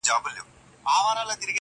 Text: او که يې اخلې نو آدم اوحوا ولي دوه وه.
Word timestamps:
او 0.03 0.05
که 0.07 0.11
يې 0.13 0.17
اخلې 0.19 0.31
نو 0.37 0.43
آدم 0.43 0.89
اوحوا 0.89 1.11
ولي 1.17 1.35
دوه 1.37 1.45
وه. 1.47 1.49